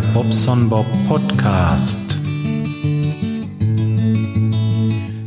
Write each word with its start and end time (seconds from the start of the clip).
Bobson 0.00 0.68
Bob 0.68 0.86
Podcast. 1.08 2.20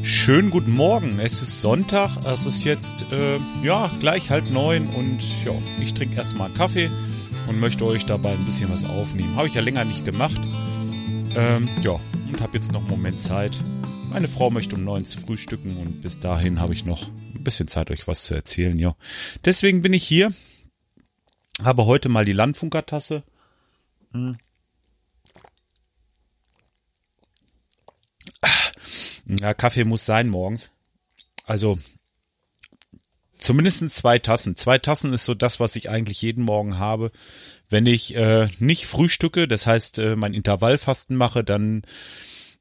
Schönen 0.03 0.51
guten 0.51 0.71
Morgen. 0.71 1.19
Es 1.19 1.41
ist 1.41 1.61
Sonntag. 1.61 2.11
Es 2.25 2.45
ist 2.45 2.63
jetzt 2.63 3.11
äh, 3.11 3.39
ja 3.63 3.89
gleich 3.99 4.29
halb 4.29 4.51
neun 4.51 4.85
und 4.89 5.19
ja, 5.43 5.53
ich 5.81 5.95
trinke 5.95 6.17
erstmal 6.17 6.51
Kaffee 6.51 6.91
und 7.47 7.59
möchte 7.59 7.83
euch 7.85 8.05
dabei 8.05 8.31
ein 8.33 8.45
bisschen 8.45 8.71
was 8.71 8.85
aufnehmen. 8.85 9.35
Habe 9.35 9.47
ich 9.47 9.55
ja 9.55 9.61
länger 9.61 9.85
nicht 9.85 10.05
gemacht. 10.05 10.39
Ähm, 11.35 11.67
ja, 11.81 11.99
und 12.31 12.39
habe 12.39 12.57
jetzt 12.57 12.71
noch 12.71 12.81
einen 12.81 12.89
Moment 12.89 13.23
Zeit. 13.23 13.57
Meine 14.11 14.27
Frau 14.27 14.51
möchte 14.51 14.75
um 14.75 14.83
neun 14.83 15.05
zu 15.05 15.19
frühstücken 15.19 15.77
und 15.77 16.03
bis 16.03 16.19
dahin 16.19 16.59
habe 16.59 16.73
ich 16.73 16.85
noch 16.85 17.07
ein 17.07 17.43
bisschen 17.43 17.67
Zeit, 17.67 17.89
euch 17.89 18.07
was 18.07 18.21
zu 18.21 18.35
erzählen. 18.35 18.77
Ja, 18.77 18.95
deswegen 19.45 19.81
bin 19.81 19.93
ich 19.93 20.03
hier. 20.03 20.31
Habe 21.63 21.85
heute 21.85 22.07
mal 22.07 22.25
die 22.25 22.33
Landfunkertasse. 22.33 23.23
Hm. 24.11 24.35
Ja, 29.29 29.53
Kaffee 29.53 29.83
muss 29.83 30.05
sein 30.05 30.27
morgens. 30.27 30.71
Also 31.45 31.77
zumindest 33.37 33.91
zwei 33.91 34.19
Tassen. 34.19 34.55
Zwei 34.55 34.79
Tassen 34.79 35.13
ist 35.13 35.25
so 35.25 35.33
das, 35.33 35.59
was 35.59 35.75
ich 35.75 35.89
eigentlich 35.89 36.21
jeden 36.21 36.43
Morgen 36.43 36.79
habe. 36.79 37.11
Wenn 37.69 37.85
ich 37.85 38.15
äh, 38.15 38.49
nicht 38.59 38.87
frühstücke, 38.87 39.47
das 39.47 39.67
heißt 39.67 39.99
äh, 39.99 40.15
mein 40.15 40.33
Intervallfasten 40.33 41.15
mache, 41.15 41.43
dann 41.43 41.83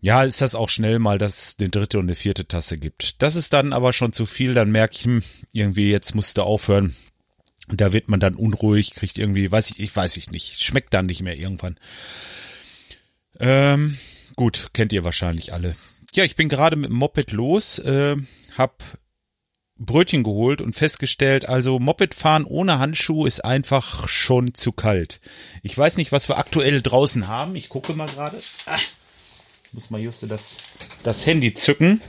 ja, 0.00 0.22
ist 0.22 0.40
das 0.40 0.54
auch 0.54 0.68
schnell 0.68 0.98
mal, 1.00 1.18
dass 1.18 1.38
es 1.38 1.56
eine 1.58 1.70
dritte 1.70 1.98
und 1.98 2.04
eine 2.04 2.14
vierte 2.14 2.46
Tasse 2.46 2.78
gibt. 2.78 3.20
Das 3.20 3.34
ist 3.34 3.52
dann 3.52 3.72
aber 3.72 3.92
schon 3.92 4.12
zu 4.12 4.26
viel, 4.26 4.54
dann 4.54 4.70
merke 4.70 4.94
ich, 4.94 5.04
hm, 5.04 5.22
irgendwie 5.52 5.90
jetzt 5.90 6.14
musste 6.14 6.44
aufhören. 6.44 6.94
Da 7.68 7.92
wird 7.92 8.08
man 8.08 8.20
dann 8.20 8.34
unruhig, 8.34 8.94
kriegt 8.94 9.18
irgendwie, 9.18 9.50
weiß 9.50 9.70
ich, 9.70 9.80
ich 9.80 9.94
weiß 9.94 10.16
ich 10.16 10.30
nicht, 10.30 10.62
schmeckt 10.64 10.94
dann 10.94 11.06
nicht 11.06 11.20
mehr 11.20 11.36
irgendwann. 11.36 11.76
Ähm, 13.40 13.98
gut, 14.36 14.70
kennt 14.72 14.92
ihr 14.92 15.04
wahrscheinlich 15.04 15.52
alle. 15.52 15.74
Ja, 16.14 16.24
ich 16.24 16.36
bin 16.36 16.48
gerade 16.48 16.76
mit 16.76 16.90
dem 16.90 16.96
Moped 16.96 17.32
los, 17.32 17.78
äh, 17.78 18.16
hab 18.56 18.82
Brötchen 19.76 20.24
geholt 20.24 20.60
und 20.60 20.74
festgestellt, 20.74 21.48
also 21.48 21.78
Moped 21.78 22.14
fahren 22.14 22.44
ohne 22.44 22.78
Handschuh 22.78 23.26
ist 23.26 23.44
einfach 23.44 24.08
schon 24.08 24.54
zu 24.54 24.72
kalt. 24.72 25.20
Ich 25.62 25.76
weiß 25.78 25.96
nicht, 25.96 26.10
was 26.10 26.28
wir 26.28 26.38
aktuell 26.38 26.82
draußen 26.82 27.28
haben. 27.28 27.54
Ich 27.54 27.68
gucke 27.68 27.94
mal 27.94 28.08
gerade. 28.08 28.40
Ah, 28.66 28.78
muss 29.72 29.90
mal 29.90 30.00
just 30.00 30.28
das, 30.28 30.56
das 31.04 31.26
Handy 31.26 31.54
zücken. 31.54 32.00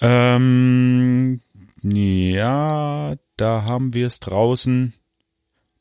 Ähm, 0.00 1.40
ja, 1.82 3.16
da 3.36 3.62
haben 3.62 3.94
wir 3.94 4.08
es 4.08 4.18
draußen. 4.20 4.94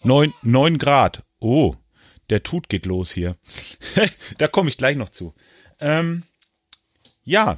Neun, 0.03 0.33
neun 0.43 0.77
Grad. 0.77 1.23
Oh, 1.39 1.75
der 2.29 2.43
Tut 2.43 2.69
geht 2.69 2.85
los 2.85 3.11
hier. 3.11 3.37
da 4.37 4.47
komme 4.47 4.69
ich 4.69 4.77
gleich 4.77 4.97
noch 4.97 5.09
zu. 5.09 5.33
Ähm, 5.79 6.23
ja, 7.23 7.57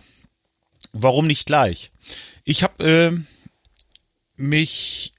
warum 0.94 1.28
nicht 1.28 1.46
gleich? 1.46 1.92
Ich 2.44 2.64
habe 2.64 2.84
äh, 2.84 3.12
mich 4.36 5.14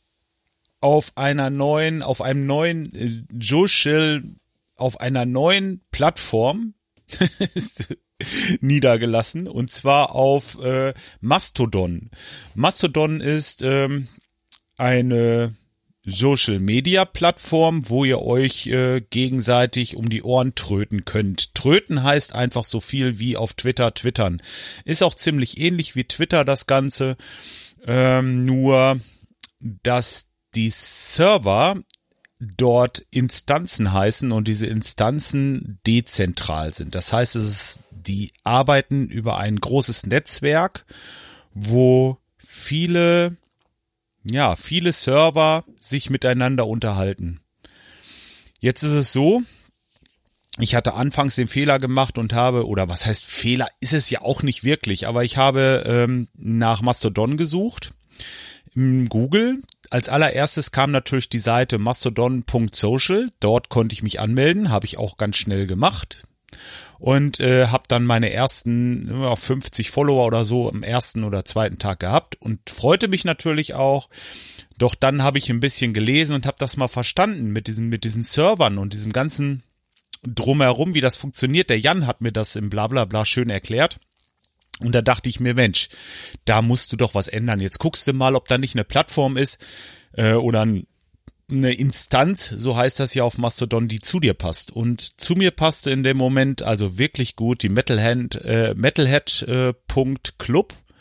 auf 0.81 1.17
einer 1.17 1.51
neuen, 1.51 2.03
auf 2.03 2.21
einem 2.23 2.47
neuen 2.47 2.95
äh, 2.95 3.25
Joshil, 3.39 4.37
auf 4.77 5.01
einer 5.01 5.27
neuen 5.27 5.83
Plattform 5.91 6.75
niedergelassen 8.61 9.49
und 9.49 9.71
zwar 9.71 10.15
auf 10.15 10.59
äh, 10.63 10.95
Mastodon. 11.21 12.11
Mastodon 12.55 13.21
ist 13.21 13.63
ähm, 13.63 14.09
eine 14.77 15.55
Social 16.09 16.59
Media 16.59 17.05
Plattform, 17.05 17.89
wo 17.89 18.05
ihr 18.05 18.21
euch 18.21 18.67
äh, 18.67 19.01
gegenseitig 19.01 19.97
um 19.97 20.09
die 20.09 20.23
Ohren 20.23 20.55
tröten 20.55 21.05
könnt. 21.05 21.55
Tröten 21.55 22.03
heißt 22.03 22.35
einfach 22.35 22.65
so 22.65 22.81
viel 22.81 23.19
wie 23.19 23.37
auf 23.37 23.55
Twitter 23.55 23.95
twittern. 23.95 24.43
Ist 24.85 25.03
auch 25.03 25.15
ziemlich 25.15 25.59
ähnlich 25.59 25.97
wie 25.97 26.05
Twitter 26.05 26.45
das 26.45 26.67
Ganze, 26.67 27.17
ähm, 27.87 28.45
nur 28.45 29.01
dass 29.61 30.25
die 30.55 30.71
Server 30.71 31.77
dort 32.41 33.05
Instanzen 33.11 33.93
heißen 33.93 34.33
und 34.33 34.47
diese 34.49 34.67
Instanzen 34.67 35.81
dezentral 35.87 36.73
sind. 36.73 36.95
Das 36.95 37.13
heißt, 37.13 37.37
es 37.37 37.45
ist, 37.45 37.81
die 37.91 38.33
arbeiten 38.45 39.09
über 39.09 39.39
ein 39.39 39.57
großes 39.57 40.07
Netzwerk, 40.07 40.87
wo 41.53 42.19
viele 42.39 43.37
ja, 44.31 44.57
viele 44.57 44.93
Server 44.93 45.65
sich 45.81 46.11
miteinander 46.11 46.67
unterhalten. 46.67 47.41
Jetzt 48.61 48.83
ist 48.83 48.93
es 48.93 49.13
so, 49.13 49.43
ich 50.59 50.75
hatte 50.75 50.95
anfangs 50.95 51.37
den 51.37 51.49
Fehler 51.49 51.79
gemacht 51.79 52.19
und 52.19 52.33
habe, 52.33 52.67
oder 52.67 52.89
was 52.89 53.07
heißt 53.07 53.25
Fehler, 53.25 53.69
ist 53.81 53.93
es 53.93 54.11
ja 54.11 54.23
auch 54.23 54.43
nicht 54.43 54.65
wirklich, 54.65 55.07
aber 55.07 55.25
ich 55.25 55.37
habe 55.37 55.85
ähm, 55.87 56.29
nach 56.35 56.83
Mastodon 56.83 57.37
gesucht 57.37 57.93
im 58.75 59.09
Google. 59.09 59.63
Als 59.91 60.09
allererstes 60.09 60.73
kam 60.73 60.91
natürlich 60.91 61.29
die 61.29 61.39
Seite 61.39 61.79
mastodon.social. 61.79 63.31
Dort 63.41 63.69
konnte 63.69 63.95
ich 63.95 64.03
mich 64.03 64.21
anmelden, 64.21 64.71
habe 64.71 64.87
ich 64.87 64.99
auch 64.99 65.17
ganz 65.17 65.37
schnell 65.37 65.67
gemacht 65.67 66.28
und 66.99 67.41
äh, 67.41 67.67
habe 67.67 67.85
dann 67.89 68.05
meine 68.05 68.33
ersten 68.33 69.09
ja, 69.23 69.37
50 69.37 69.91
Follower 69.91 70.27
oder 70.27 70.45
so 70.45 70.69
am 70.71 70.83
ersten 70.83 71.25
oder 71.25 71.45
zweiten 71.45 71.79
Tag 71.79 72.01
gehabt 72.01 72.37
und 72.41 72.71
freute 72.71 73.09
mich 73.09 73.25
natürlich 73.25 73.75
auch. 73.75 74.09
Doch 74.79 74.95
dann 74.95 75.23
habe 75.23 75.39
ich 75.39 75.51
ein 75.51 75.61
bisschen 75.61 75.93
gelesen 75.93 76.35
und 76.35 76.47
habe 76.47 76.57
das 76.59 76.77
mal 76.77 76.89
verstanden 76.89 77.51
mit 77.51 77.67
diesen 77.67 77.89
mit 77.89 78.05
diesen 78.05 78.23
Servern 78.23 78.79
und 78.79 78.93
diesem 78.93 79.13
ganzen 79.13 79.63
drumherum, 80.23 80.95
wie 80.95 81.01
das 81.01 81.17
funktioniert. 81.17 81.71
Der 81.71 81.79
Jan 81.79 82.07
hat 82.07 82.21
mir 82.21 82.33
das 82.33 82.57
im 82.57 82.71
Blablabla 82.71 83.25
schön 83.25 83.51
erklärt. 83.51 84.01
Und 84.81 84.95
da 84.95 85.03
dachte 85.03 85.29
ich 85.29 85.41
mir, 85.41 85.55
Mensch, 85.55 85.89
da 86.45 86.63
musst 86.63 86.93
du 86.93 86.97
doch 86.97 87.15
was 87.15 87.27
ändern. 87.27 87.61
Jetzt 87.61 87.81
guckst 87.81 88.07
du 88.07 88.13
mal, 88.13 88.37
ob 88.37 88.47
da 88.47 88.59
nicht 88.59 88.77
eine 88.77 88.85
Plattform 88.85 89.37
ist 89.37 89.59
äh, 90.13 90.35
oder 90.35 90.65
ein 90.65 90.87
eine 91.51 91.73
Instanz, 91.73 92.53
so 92.57 92.77
heißt 92.77 93.01
das 93.01 93.15
ja 93.15 93.25
auf 93.25 93.39
Mastodon, 93.39 93.89
die 93.89 94.01
zu 94.01 94.21
dir 94.21 94.35
passt. 94.35 94.71
Und 94.71 95.21
zu 95.21 95.35
mir 95.35 95.51
passte 95.51 95.91
in 95.91 96.03
dem 96.03 96.17
Moment 96.17 96.63
also 96.63 96.99
wirklich 96.99 97.37
gut 97.37 97.63
die 97.63 97.71
Metalhead, 97.71 98.35
äh, 98.45 98.75
Metalhead.club. 98.75 100.73
Äh, 100.73 100.93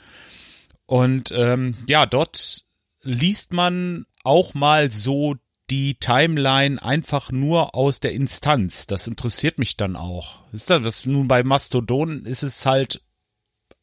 und 0.86 1.32
ähm, 1.32 1.76
ja, 1.88 2.06
dort 2.06 2.64
liest 3.04 3.52
man 3.54 4.06
auch 4.24 4.54
mal 4.54 4.90
so 4.90 5.36
die 5.70 5.96
Timeline 5.96 6.82
einfach 6.82 7.32
nur 7.32 7.76
aus 7.76 8.00
der 8.00 8.14
Instanz. 8.14 8.88
Das 8.88 9.06
interessiert 9.08 9.60
mich 9.60 9.76
dann 9.76 9.98
auch. 9.98 10.40
Ist 10.54 10.70
das, 10.70 10.82
das 10.82 11.06
nun 11.06 11.28
bei 11.28 11.44
Mastodon 11.44 12.26
ist 12.26 12.44
es 12.44 12.66
halt 12.66 13.02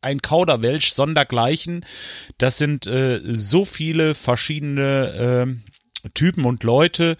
ein 0.01 0.23
Kauderwelsch 0.23 0.93
sondergleichen. 0.93 1.85
Das 2.39 2.57
sind 2.59 2.87
äh, 2.87 3.21
so 3.25 3.65
viele 3.65 4.15
verschiedene 4.15 5.57
äh, 5.63 5.75
Typen 6.13 6.45
und 6.45 6.63
Leute. 6.63 7.17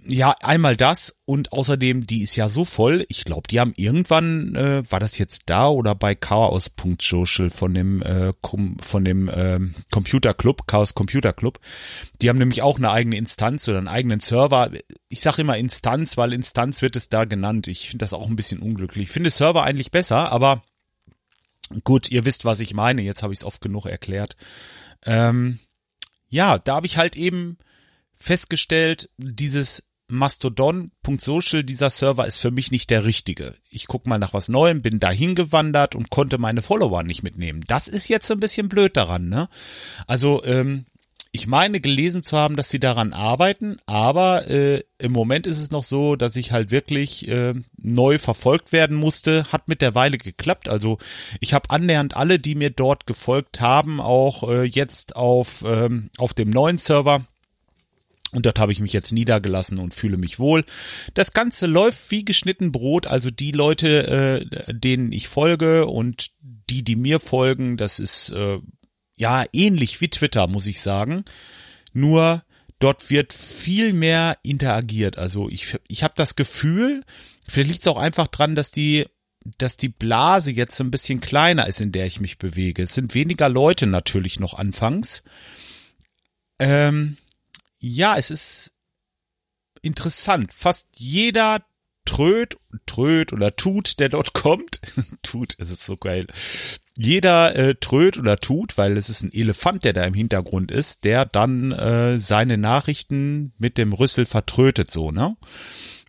Ja, 0.00 0.34
einmal 0.40 0.76
das 0.76 1.16
und 1.24 1.52
außerdem, 1.52 2.06
die 2.06 2.22
ist 2.22 2.36
ja 2.36 2.48
so 2.48 2.64
voll. 2.64 3.04
Ich 3.08 3.24
glaube, 3.24 3.48
die 3.50 3.58
haben 3.58 3.74
irgendwann, 3.76 4.54
äh, 4.54 4.90
war 4.90 5.00
das 5.00 5.18
jetzt 5.18 5.42
da 5.46 5.68
oder 5.68 5.96
bei 5.96 6.14
Chaos.social 6.14 7.50
von 7.50 7.74
dem 7.74 8.00
äh, 8.02 8.32
von 8.80 9.04
dem 9.04 9.28
äh, 9.28 9.58
Computer 9.90 10.34
Club, 10.34 10.68
Chaos 10.68 10.94
Computer 10.94 11.32
Club. 11.32 11.58
Die 12.22 12.28
haben 12.28 12.38
nämlich 12.38 12.62
auch 12.62 12.78
eine 12.78 12.90
eigene 12.90 13.16
Instanz 13.16 13.68
oder 13.68 13.78
einen 13.78 13.88
eigenen 13.88 14.20
Server. 14.20 14.70
Ich 15.08 15.20
sage 15.20 15.42
immer 15.42 15.58
Instanz, 15.58 16.16
weil 16.16 16.32
Instanz 16.32 16.80
wird 16.80 16.94
es 16.94 17.08
da 17.08 17.24
genannt. 17.24 17.66
Ich 17.66 17.88
finde 17.90 18.04
das 18.04 18.14
auch 18.14 18.28
ein 18.28 18.36
bisschen 18.36 18.60
unglücklich. 18.60 19.08
Ich 19.08 19.12
finde 19.12 19.30
Server 19.30 19.64
eigentlich 19.64 19.90
besser, 19.90 20.30
aber 20.30 20.62
gut, 21.82 22.10
ihr 22.10 22.24
wisst, 22.24 22.44
was 22.44 22.60
ich 22.60 22.72
meine. 22.72 23.02
Jetzt 23.02 23.22
habe 23.24 23.32
ich 23.32 23.40
es 23.40 23.44
oft 23.44 23.60
genug 23.60 23.84
erklärt. 23.84 24.36
Ähm, 25.04 25.58
ja, 26.28 26.58
da 26.58 26.76
habe 26.76 26.86
ich 26.86 26.96
halt 26.98 27.16
eben 27.16 27.58
festgestellt, 28.18 29.10
dieses 29.16 29.82
Mastodon.social, 30.10 31.64
dieser 31.64 31.90
Server 31.90 32.26
ist 32.26 32.38
für 32.38 32.50
mich 32.50 32.70
nicht 32.70 32.88
der 32.88 33.04
richtige. 33.04 33.54
Ich 33.68 33.86
guck 33.86 34.06
mal 34.06 34.18
nach 34.18 34.32
was 34.32 34.48
Neuem, 34.48 34.80
bin 34.80 35.00
dahin 35.00 35.34
gewandert 35.34 35.94
und 35.94 36.10
konnte 36.10 36.38
meine 36.38 36.62
Follower 36.62 37.02
nicht 37.02 37.22
mitnehmen. 37.22 37.62
Das 37.66 37.88
ist 37.88 38.08
jetzt 38.08 38.30
ein 38.30 38.40
bisschen 38.40 38.68
blöd 38.68 38.96
daran, 38.96 39.28
ne? 39.28 39.48
Also, 40.06 40.42
ähm, 40.44 40.86
ich 41.30 41.46
meine 41.46 41.80
gelesen 41.80 42.22
zu 42.22 42.38
haben, 42.38 42.56
dass 42.56 42.70
sie 42.70 42.80
daran 42.80 43.12
arbeiten, 43.12 43.76
aber 43.84 44.48
äh, 44.48 44.82
im 44.98 45.12
Moment 45.12 45.46
ist 45.46 45.58
es 45.58 45.70
noch 45.70 45.84
so, 45.84 46.16
dass 46.16 46.36
ich 46.36 46.52
halt 46.52 46.70
wirklich 46.70 47.28
äh, 47.28 47.52
neu 47.76 48.16
verfolgt 48.16 48.72
werden 48.72 48.96
musste. 48.96 49.44
Hat 49.52 49.68
mittlerweile 49.68 50.16
geklappt. 50.16 50.70
Also 50.70 50.96
ich 51.40 51.52
habe 51.52 51.68
annähernd 51.70 52.16
alle, 52.16 52.38
die 52.38 52.54
mir 52.54 52.70
dort 52.70 53.06
gefolgt 53.06 53.60
haben, 53.60 54.00
auch 54.00 54.48
äh, 54.48 54.64
jetzt 54.64 55.16
auf, 55.16 55.62
ähm, 55.66 56.08
auf 56.16 56.32
dem 56.32 56.48
neuen 56.48 56.78
Server 56.78 57.26
und 58.32 58.44
dort 58.44 58.58
habe 58.58 58.72
ich 58.72 58.80
mich 58.80 58.92
jetzt 58.92 59.12
niedergelassen 59.12 59.78
und 59.78 59.94
fühle 59.94 60.18
mich 60.18 60.38
wohl. 60.38 60.64
Das 61.14 61.32
Ganze 61.32 61.66
läuft 61.66 62.10
wie 62.10 62.24
geschnitten 62.24 62.72
Brot. 62.72 63.06
Also 63.06 63.30
die 63.30 63.52
Leute, 63.52 64.42
äh, 64.46 64.74
denen 64.74 65.12
ich 65.12 65.28
folge 65.28 65.86
und 65.86 66.30
die, 66.40 66.82
die 66.82 66.96
mir 66.96 67.20
folgen, 67.20 67.78
das 67.78 67.98
ist 67.98 68.30
äh, 68.30 68.58
ja 69.16 69.44
ähnlich 69.52 70.00
wie 70.00 70.08
Twitter, 70.08 70.46
muss 70.46 70.66
ich 70.66 70.80
sagen. 70.80 71.24
Nur 71.94 72.42
dort 72.78 73.08
wird 73.08 73.32
viel 73.32 73.94
mehr 73.94 74.36
interagiert. 74.42 75.16
Also 75.16 75.48
ich, 75.48 75.78
ich 75.88 76.02
habe 76.02 76.14
das 76.16 76.36
Gefühl, 76.36 77.04
vielleicht 77.48 77.70
liegt 77.70 77.82
es 77.82 77.88
auch 77.88 77.96
einfach 77.96 78.26
dran, 78.26 78.54
dass 78.54 78.70
die 78.70 79.06
dass 79.56 79.78
die 79.78 79.88
Blase 79.88 80.50
jetzt 80.50 80.76
so 80.76 80.84
ein 80.84 80.90
bisschen 80.90 81.20
kleiner 81.20 81.68
ist, 81.68 81.80
in 81.80 81.92
der 81.92 82.04
ich 82.04 82.20
mich 82.20 82.36
bewege. 82.36 82.82
Es 82.82 82.94
sind 82.94 83.14
weniger 83.14 83.48
Leute 83.48 83.86
natürlich 83.86 84.40
noch 84.40 84.52
anfangs. 84.52 85.22
Ähm, 86.58 87.16
ja, 87.78 88.16
es 88.16 88.30
ist 88.30 88.72
interessant. 89.82 90.52
Fast 90.52 90.88
jeder 90.96 91.64
tröd, 92.04 92.56
tröd 92.86 93.32
oder 93.32 93.54
tut, 93.54 93.98
der 94.00 94.08
dort 94.08 94.32
kommt, 94.32 94.80
tut, 95.22 95.54
es 95.58 95.70
ist 95.70 95.84
so 95.84 95.96
geil. 95.96 96.26
Jeder 96.96 97.54
äh, 97.54 97.74
tröd 97.76 98.18
oder 98.18 98.38
tut, 98.38 98.76
weil 98.76 98.96
es 98.96 99.08
ist 99.08 99.22
ein 99.22 99.32
Elefant, 99.32 99.84
der 99.84 99.92
da 99.92 100.04
im 100.04 100.14
Hintergrund 100.14 100.72
ist, 100.72 101.04
der 101.04 101.26
dann 101.26 101.70
äh, 101.70 102.18
seine 102.18 102.58
Nachrichten 102.58 103.52
mit 103.58 103.78
dem 103.78 103.92
Rüssel 103.92 104.26
vertrötet, 104.26 104.90
so, 104.90 105.12
ne? 105.12 105.36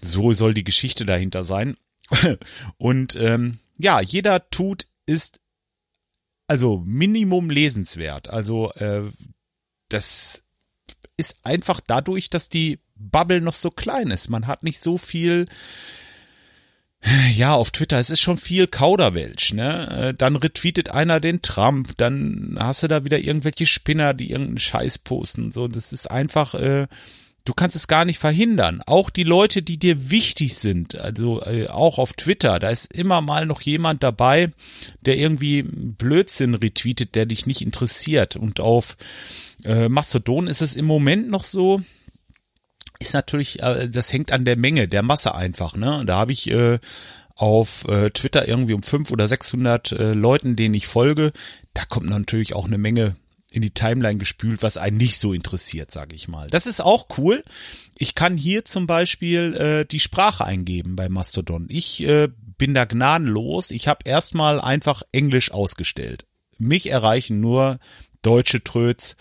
So 0.02 0.34
soll 0.34 0.54
die 0.54 0.64
Geschichte 0.64 1.06
dahinter 1.06 1.44
sein. 1.44 1.76
Und 2.78 3.16
ähm, 3.18 3.60
ja, 3.78 4.02
jeder 4.02 4.50
tut 4.50 4.88
ist 5.06 5.40
also 6.48 6.82
Minimum 6.86 7.50
lesenswert. 7.50 8.30
Also 8.30 8.72
äh, 8.74 9.12
das 9.90 10.44
ist 11.20 11.36
einfach 11.44 11.80
dadurch, 11.86 12.30
dass 12.30 12.50
die 12.50 12.80
Bubble 12.96 13.42
noch 13.42 13.54
so 13.54 13.70
klein 13.70 14.10
ist. 14.12 14.30
Man 14.30 14.48
hat 14.48 14.64
nicht 14.64 14.80
so 14.80 14.98
viel 14.98 15.46
ja, 17.34 17.54
auf 17.54 17.72
Twitter, 17.72 17.98
es 17.98 18.10
ist 18.10 18.20
schon 18.20 18.38
viel 18.38 18.68
Kauderwelsch, 18.68 19.54
ne? 19.54 20.10
Äh, 20.10 20.14
dann 20.14 20.36
retweetet 20.36 20.90
einer 20.90 21.22
den 21.22 21.42
Trump, 21.42 21.96
dann 21.98 22.58
hast 22.60 22.84
du 22.84 22.88
da 22.88 23.06
wieder 23.06 23.20
irgendwelche 23.20 23.66
Spinner, 23.66 24.14
die 24.14 24.32
irgendeinen 24.32 24.58
Scheiß 24.58 24.98
posten. 24.98 25.54
So, 25.54 25.70
das 25.70 25.94
ist 25.94 26.12
einfach, 26.12 26.56
äh, 26.56 26.88
du 27.50 27.56
kannst 27.56 27.76
es 27.76 27.88
gar 27.88 28.06
nicht 28.06 28.20
verhindern. 28.20 28.84
Auch 28.86 29.10
die 29.10 29.24
Leute, 29.24 29.64
die 29.64 29.80
dir 29.80 30.12
wichtig 30.12 30.54
sind, 30.54 30.96
also 31.00 31.42
äh, 31.42 31.68
auch 31.68 31.98
auf 31.98 32.14
Twitter, 32.14 32.60
da 32.60 32.70
ist 32.70 32.94
immer 32.94 33.22
mal 33.22 33.48
noch 33.48 33.62
jemand 33.62 34.04
dabei, 34.04 34.52
der 35.02 35.18
irgendwie 35.18 35.64
Blödsinn 35.64 36.54
retweetet, 36.54 37.16
der 37.16 37.26
dich 37.26 37.48
nicht 37.48 37.64
interessiert. 37.64 38.36
Und 38.36 38.60
auf 38.60 38.98
äh, 39.66 39.90
Mastodon 39.90 40.48
ist 40.48 40.62
es 40.62 40.76
im 40.76 40.86
Moment 40.86 41.32
noch 41.32 41.44
so, 41.44 41.82
ist 43.00 43.16
natürlich, 43.16 43.64
äh, 43.64 43.90
das 43.90 44.14
hängt 44.14 44.32
an 44.32 44.46
der 44.46 44.56
Menge, 44.56 44.88
der 44.88 45.02
Masse 45.02 45.34
einfach. 45.34 45.76
Ne, 45.76 46.04
da 46.06 46.18
habe 46.18 46.34
ich 46.34 46.52
äh, 46.52 46.78
auf 47.34 47.88
äh, 47.88 48.12
Twitter 48.12 48.48
irgendwie 48.48 48.76
um 48.76 48.84
fünf 48.84 49.10
oder 49.10 49.28
sechshundert 49.28 49.92
äh, 49.92 50.14
Leuten, 50.14 50.56
denen 50.56 50.76
ich 50.76 50.86
folge. 50.86 51.32
Da 51.74 51.86
kommt 51.86 52.12
natürlich 52.12 52.54
auch 52.54 52.68
eine 52.68 52.78
Menge 52.78 53.16
in 53.52 53.62
die 53.62 53.74
Timeline 53.74 54.20
gespült, 54.20 54.62
was 54.62 54.78
einen 54.78 54.98
nicht 54.98 55.20
so 55.20 55.34
interessiert, 55.34 55.92
sage 55.92 56.16
ich 56.16 56.28
mal. 56.28 56.50
Das 56.50 56.68
ist 56.68 56.82
auch 56.82 57.08
cool. 57.18 57.44
Ich 57.98 58.14
kann 58.14 58.38
hier 58.38 58.64
zum 58.64 58.86
Beispiel 58.86 59.56
äh, 59.56 59.86
die 59.86 60.00
Sprache 60.00 60.46
eingeben 60.46 60.96
bei 60.96 61.10
Mastodon. 61.10 61.66
Ich 61.70 62.02
äh, 62.04 62.30
bin 62.58 62.74
da 62.74 62.86
gnadenlos. 62.86 63.72
Ich 63.72 63.88
habe 63.88 64.02
erstmal 64.06 64.62
einfach 64.62 65.02
Englisch 65.12 65.52
ausgestellt. 65.52 66.28
Mich 66.58 66.90
erreichen 66.90 67.40
nur 67.40 67.80
deutsche 68.22 68.64
Tröts 68.64 69.16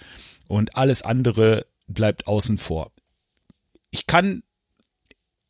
und 0.47 0.77
alles 0.77 1.03
andere 1.03 1.67
bleibt 1.87 2.27
außen 2.27 2.59
vor. 2.59 2.91
Ich 3.91 4.07
kann 4.07 4.43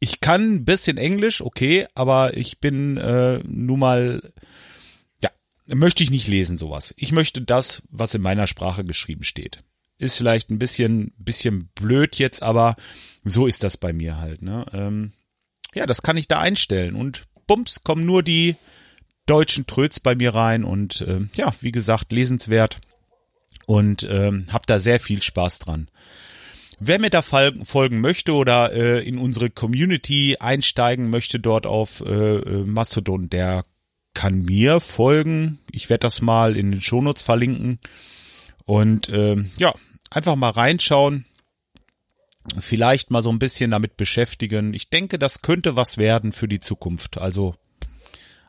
ich 0.00 0.20
kann 0.20 0.54
ein 0.54 0.64
bisschen 0.64 0.96
Englisch, 0.96 1.40
okay, 1.40 1.86
aber 1.94 2.36
ich 2.36 2.60
bin 2.60 2.98
äh, 2.98 3.40
nun 3.44 3.80
mal 3.80 4.20
möchte 5.76 6.02
ich 6.02 6.10
nicht 6.10 6.28
lesen 6.28 6.56
sowas. 6.56 6.94
Ich 6.96 7.12
möchte 7.12 7.42
das, 7.42 7.82
was 7.90 8.14
in 8.14 8.22
meiner 8.22 8.46
Sprache 8.46 8.84
geschrieben 8.84 9.24
steht. 9.24 9.64
Ist 9.98 10.16
vielleicht 10.16 10.50
ein 10.50 10.58
bisschen, 10.58 11.12
bisschen 11.18 11.68
blöd 11.74 12.16
jetzt, 12.16 12.42
aber 12.42 12.76
so 13.24 13.46
ist 13.46 13.64
das 13.64 13.76
bei 13.76 13.92
mir 13.92 14.18
halt. 14.18 14.42
Ne? 14.42 14.64
Ähm, 14.72 15.12
ja, 15.74 15.86
das 15.86 16.02
kann 16.02 16.16
ich 16.16 16.28
da 16.28 16.38
einstellen 16.38 16.94
und 16.94 17.24
bums 17.46 17.82
kommen 17.82 18.06
nur 18.06 18.22
die 18.22 18.56
deutschen 19.26 19.66
Tröts 19.66 20.00
bei 20.00 20.14
mir 20.14 20.34
rein 20.34 20.64
und 20.64 21.02
äh, 21.02 21.20
ja, 21.34 21.52
wie 21.60 21.72
gesagt, 21.72 22.12
lesenswert 22.12 22.80
und 23.66 24.06
ähm, 24.08 24.46
hab 24.50 24.66
da 24.66 24.80
sehr 24.80 25.00
viel 25.00 25.20
Spaß 25.20 25.58
dran. 25.58 25.90
Wer 26.80 27.00
mir 27.00 27.10
da 27.10 27.22
folgen 27.22 28.00
möchte 28.00 28.32
oder 28.34 28.72
äh, 28.72 29.06
in 29.06 29.18
unsere 29.18 29.50
Community 29.50 30.36
einsteigen 30.38 31.10
möchte 31.10 31.40
dort 31.40 31.66
auf 31.66 32.00
äh, 32.00 32.36
äh 32.36 32.64
Mastodon, 32.64 33.28
der 33.28 33.64
kann 34.14 34.40
mir 34.40 34.80
folgen. 34.80 35.60
Ich 35.70 35.90
werde 35.90 36.00
das 36.00 36.22
mal 36.22 36.56
in 36.56 36.72
den 36.72 36.80
Shownotes 36.80 37.22
verlinken. 37.22 37.78
Und 38.64 39.08
äh, 39.08 39.36
ja, 39.56 39.74
einfach 40.10 40.36
mal 40.36 40.50
reinschauen. 40.50 41.24
Vielleicht 42.58 43.10
mal 43.10 43.22
so 43.22 43.30
ein 43.30 43.38
bisschen 43.38 43.70
damit 43.70 43.96
beschäftigen. 43.96 44.74
Ich 44.74 44.90
denke, 44.90 45.18
das 45.18 45.42
könnte 45.42 45.76
was 45.76 45.98
werden 45.98 46.32
für 46.32 46.48
die 46.48 46.60
Zukunft. 46.60 47.18
Also 47.18 47.54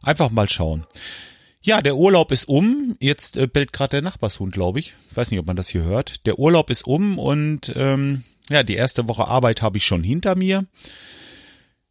einfach 0.02 0.30
mal 0.32 0.50
schauen. 0.50 0.86
Ja, 1.62 1.82
der 1.82 1.98
Urlaub 1.98 2.32
ist 2.32 2.48
um. 2.48 2.96
Jetzt 3.00 3.36
äh, 3.36 3.48
bellt 3.48 3.74
gerade 3.74 3.92
der 3.92 4.02
Nachbarshund, 4.02 4.54
glaube 4.54 4.80
ich. 4.80 4.96
Ich 5.12 5.18
weiß 5.18 5.32
nicht, 5.32 5.40
ob 5.40 5.46
man 5.46 5.58
das 5.58 5.70
hier 5.70 5.84
hört. 5.84 6.26
Der 6.26 6.40
Urlaub 6.40 6.70
ist 6.70 6.88
um 6.88 7.20
und 7.20 7.74
ähm, 7.76 8.24
ja, 8.50 8.64
die 8.64 8.76
erste 8.76 9.08
Woche 9.08 9.28
Arbeit 9.28 9.62
habe 9.62 9.78
ich 9.78 9.86
schon 9.86 10.04
hinter 10.04 10.36
mir. 10.36 10.66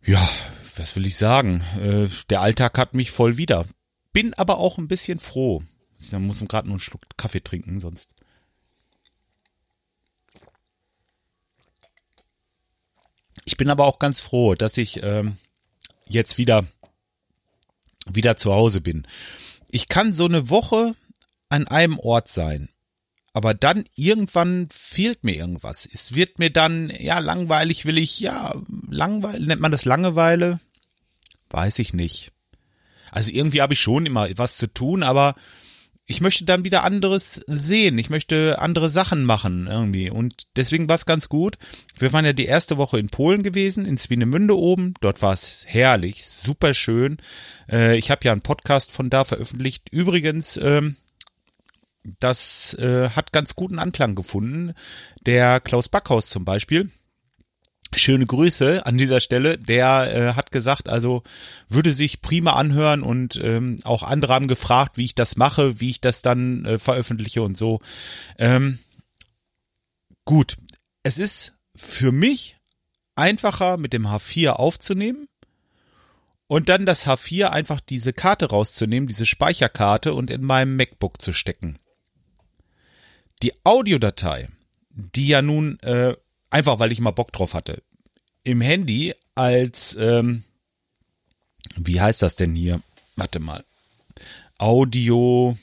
Ja, 0.05 0.27
was 0.79 0.97
will 0.97 1.07
ich 1.07 1.17
sagen? 1.17 1.63
Äh, 1.81 2.09
der 2.31 2.41
Alltag 2.41 2.79
hat 2.79 2.95
mich 2.95 3.11
voll 3.11 3.37
wieder. 3.37 3.67
Bin 4.13 4.35
aber 4.35 4.59
auch 4.59 4.79
ein 4.79 4.89
bisschen 4.89 5.19
froh. 5.19 5.63
Ich 5.99 6.13
muss 6.13 6.41
gerade 6.41 6.69
nur 6.69 6.75
einen 6.75 6.81
Schluck 6.81 7.03
Kaffee 7.17 7.43
trinken, 7.43 7.81
sonst. 7.81 8.09
Ich 13.45 13.57
bin 13.57 13.71
aber 13.71 13.87
auch 13.87 13.99
ganz 13.99 14.21
froh, 14.21 14.55
dass 14.55 14.77
ich 14.77 15.03
ähm, 15.03 15.39
jetzt 16.07 16.39
wieder 16.39 16.67
wieder 18.07 18.37
zu 18.37 18.53
Hause 18.53 18.81
bin. 18.81 19.07
Ich 19.69 19.89
kann 19.89 20.15
so 20.15 20.25
eine 20.25 20.51
Woche 20.51 20.95
an 21.49 21.67
einem 21.67 21.99
Ort 21.99 22.29
sein 22.29 22.69
aber 23.39 23.55
dann 23.55 23.85
irgendwann 23.95 24.69
fehlt 24.73 25.23
mir 25.23 25.37
irgendwas. 25.37 25.89
Es 25.93 26.17
wird 26.17 26.41
mir 26.41 26.51
dann, 26.51 26.91
ja, 26.91 27.21
langweilig 27.21 27.85
will 27.85 27.97
ich, 27.97 28.19
ja, 28.19 28.61
langweilig, 28.91 29.47
nennt 29.47 29.61
man 29.61 29.71
das 29.71 29.85
Langeweile? 29.85 30.59
Weiß 31.51 31.79
ich 31.79 31.95
nicht. 31.95 32.33
Also 33.11 33.31
irgendwie 33.31 33.63
habe 33.63 33.73
ich 33.73 33.81
schon 33.81 34.07
immer 34.07 34.29
was 34.37 34.57
zu 34.57 34.73
tun, 34.73 35.03
aber 35.03 35.35
ich 36.11 36.23
möchte 36.23 36.47
dann 36.47 36.65
wieder 36.65 36.85
anderes 36.85 37.43
sehen. 37.47 37.99
Ich 37.99 38.09
möchte 38.09 38.59
andere 38.61 38.89
Sachen 38.89 39.25
machen 39.25 39.67
irgendwie. 39.67 40.09
Und 40.11 40.47
deswegen 40.57 40.89
war 40.89 40.97
es 40.97 41.05
ganz 41.05 41.29
gut. 41.29 41.59
Wir 41.99 42.15
waren 42.15 42.25
ja 42.25 42.33
die 42.33 42.47
erste 42.47 42.79
Woche 42.79 42.99
in 42.99 43.11
Polen 43.11 43.43
gewesen, 43.43 43.85
in 43.85 43.99
Swinemünde 43.99 44.57
oben. 44.57 44.95
Dort 45.03 45.21
war 45.21 45.35
es 45.35 45.65
herrlich, 45.67 46.27
super 46.27 46.73
schön. 46.73 47.19
Äh, 47.71 47.99
ich 47.99 48.11
habe 48.11 48.25
ja 48.25 48.33
einen 48.33 48.41
Podcast 48.41 48.91
von 48.91 49.11
da 49.11 49.25
veröffentlicht. 49.25 49.91
Übrigens, 49.91 50.57
ähm, 50.57 50.97
das 52.21 52.73
äh, 52.79 53.11
hat 53.11 53.33
ganz 53.33 53.55
guten 53.55 53.79
Anklang 53.79 54.15
gefunden. 54.15 54.73
Der 55.27 55.61
Klaus 55.61 55.91
Backhaus 55.91 56.31
zum 56.31 56.47
Beispiel, 56.47 56.91
Schöne 57.95 58.27
Grüße 58.27 58.85
an 58.85 58.99
dieser 58.99 59.21
Stelle. 59.21 59.59
Der 59.59 60.15
äh, 60.15 60.35
hat 60.35 60.53
gesagt, 60.53 60.89
also 60.89 61.23
würde 61.69 61.93
sich 61.93 62.21
prima 62.21 62.53
anhören 62.53 63.03
und 63.03 63.41
ähm, 63.43 63.79
auch 63.85 64.03
andere 64.03 64.35
haben 64.35 64.47
gefragt, 64.47 64.97
wie 64.97 65.07
ich 65.07 65.15
das 65.15 65.37
mache, 65.37 65.81
wie 65.81 65.91
ich 65.91 66.01
das 66.01 66.23
dann 66.23 66.65
äh, 66.65 66.79
veröffentliche 66.79 67.43
und 67.43 67.57
so. 67.57 67.81
Ähm, 68.37 68.79
gut, 70.25 70.57
es 71.03 71.19
ist 71.19 71.55
für 71.75 72.13
mich 72.13 72.57
einfacher 73.15 73.79
mit 73.79 73.93
dem 73.93 74.07
H4 74.07 74.51
aufzunehmen 74.51 75.29
und 76.47 76.69
dann 76.69 76.87
das 76.87 77.07
H4 77.07 77.49
einfach 77.49 77.81
diese 77.81 78.13
Karte 78.13 78.51
rauszunehmen, 78.51 79.07
diese 79.07 79.27
Speicherkarte 79.27 80.15
und 80.15 80.31
in 80.31 80.45
meinem 80.45 80.77
MacBook 80.77 81.23
zu 81.23 81.33
stecken. 81.33 81.79
Die 83.43 83.53
Audiodatei, 83.65 84.49
die 84.91 85.29
ja 85.29 85.43
nun 85.43 85.79
äh, 85.81 86.17
einfach 86.51 86.79
weil 86.79 86.93
ich 86.93 87.01
mal 87.01 87.11
Bock 87.11 87.33
drauf 87.33 87.55
hatte, 87.55 87.83
im 88.43 88.61
Handy 88.61 89.15
als, 89.35 89.97
ähm, 89.99 90.45
wie 91.77 92.01
heißt 92.01 92.23
das 92.23 92.37
denn 92.37 92.55
hier? 92.55 92.83
Warte 93.17 93.41
mal. 93.41 93.65
Audio, 94.59 95.57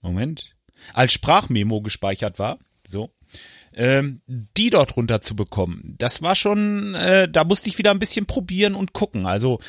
Moment, 0.00 0.54
als 0.94 1.12
Sprachmemo 1.12 1.80
gespeichert 1.82 2.38
war, 2.38 2.58
so, 2.88 3.10
ähm, 3.74 4.22
die 4.26 4.70
dort 4.70 4.96
runter 4.96 5.20
zu 5.20 5.36
bekommen. 5.36 5.94
Das 5.98 6.22
war 6.22 6.34
schon, 6.34 6.94
äh, 6.94 7.28
da 7.28 7.44
musste 7.44 7.68
ich 7.68 7.78
wieder 7.78 7.90
ein 7.90 7.98
bisschen 7.98 8.26
probieren 8.26 8.74
und 8.74 8.92
gucken. 8.92 9.26
Also 9.26 9.60